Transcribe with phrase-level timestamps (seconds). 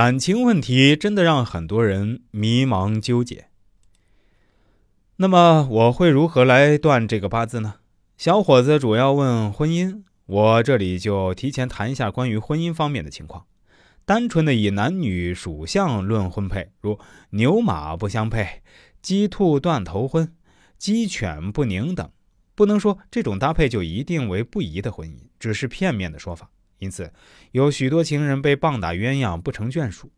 [0.00, 3.48] 感情问题真的让很多人迷茫纠结。
[5.16, 7.74] 那么我会如何来断这个八字呢？
[8.16, 13.44] 小伙子主要问婚姻，我这里就提前谈一下关于婚姻方面的情况。
[14.06, 16.98] 单纯的以男女属相论婚配，如
[17.32, 18.62] 牛马不相配、
[19.02, 20.32] 鸡兔断头婚、
[20.78, 22.10] 鸡犬不宁等，
[22.54, 26.50] 不能说这种搭配就一定为不宜的婚姻，只是片面的说法。
[26.80, 27.12] 因此，
[27.52, 30.10] 有许多情人被棒打鸳鸯不成眷属。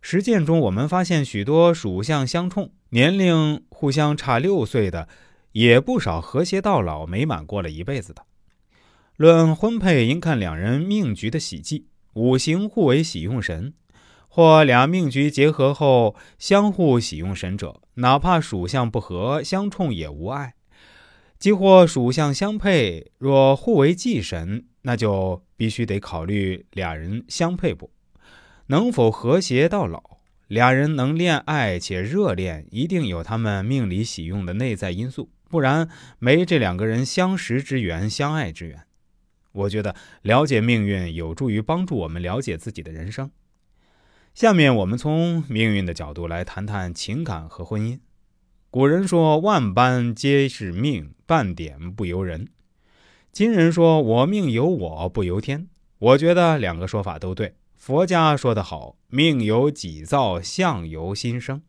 [0.00, 5.08] 实践中，我们发现许多属相相冲、年龄互相差六岁的，
[5.52, 8.22] 也不少和谐到老、美满过了一辈子的。
[9.16, 11.86] 论婚配，应看两人命局的喜忌。
[12.14, 13.74] 五行互为喜用神，
[14.28, 20.52] 或俩命局结合后相互喜用神者，哪怕属相不合相冲也无碍；
[21.38, 27.90] 即或属相相配，若互为忌神，那就必须得考虑俩人相配不，
[28.68, 30.00] 能否和谐到老。
[30.46, 35.88] 俩人能恋爱且热恋，一定有他们命里喜用的内在因素，不然
[36.20, 38.84] 没这两个人相识之缘、相爱之缘。
[39.50, 43.28] 我觉得了解命运有助于帮助我们了解自己的人生。
[44.34, 47.98] 下面我们从命运的角度来谈谈情感和婚姻。
[48.70, 52.46] 古人说“万般皆是命，半点不由人”。
[53.36, 55.68] 今人说“我命由我不由天”。
[56.00, 57.54] 我觉得两个说法都对。
[57.74, 61.60] 佛家说得好：“命由己造，相由心生。”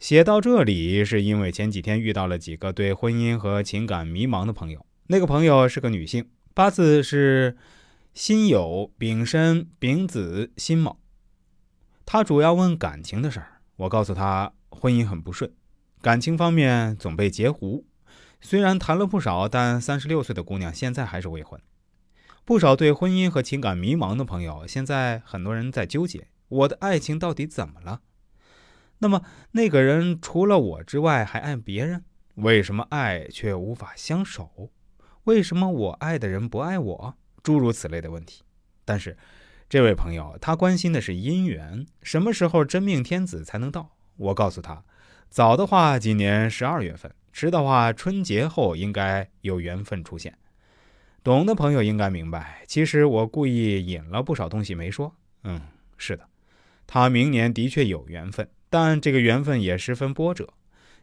[0.00, 4.84] 写到这里，是因为前几天遇到了几个对婚姻和情感迷茫的朋友。
[5.06, 6.28] 那个朋友是个女性。
[6.52, 7.56] 八字是
[8.12, 10.96] 辛酉丙申丙子辛卯，
[12.04, 13.60] 他主要问感情的事儿。
[13.76, 15.48] 我告诉他，婚姻很不顺，
[16.02, 17.84] 感情方面总被截胡。
[18.48, 21.60] 虽然谈了不少，但三十六岁的姑娘现在还是未婚。
[22.44, 28.02] 不少对婚姻和情感迷茫的朋友，现在很多人在纠结：我的爱情到底怎么了？
[28.98, 32.04] 那么那个人除了我之外还爱别人，
[32.36, 34.70] 为什么爱却无法相守？
[35.24, 37.14] 为什么我爱的人不爱我？
[37.42, 38.44] 诸如此类的问题。
[38.84, 39.18] 但是，
[39.68, 43.96] 这位朋友他关心的是姻缘，什么时候真命天子才能到？
[44.16, 44.84] 我告诉他，
[45.28, 50.38] 早的话今年十二月份，迟的话春节后应该有缘分出现。
[51.22, 55.14] 懂的朋友应该明白，其实我故意引了不少东西没说。
[55.44, 55.60] 嗯，
[55.98, 56.26] 是的，
[56.86, 60.54] 他明年的确有缘分，但这个缘分也十分波折，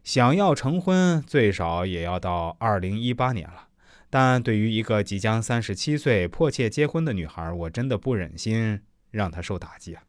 [0.03, 3.67] 想要成婚，最少也要到二零一八年了。
[4.09, 10.01] 但对于一个即将三十七岁迫切结婚的女孩，我真的不忍心让她受打击啊。